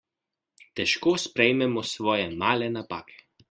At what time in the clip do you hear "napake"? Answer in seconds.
2.81-3.25